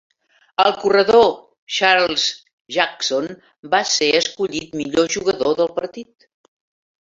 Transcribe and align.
El 0.61 0.71
corredor 0.83 1.27
Charles 1.79 2.23
Jackson 2.77 3.29
va 3.75 3.83
ser 3.99 4.09
escollit 4.21 4.75
millor 4.81 5.13
jugador 5.19 5.59
del 5.61 5.71
partit. 5.81 6.29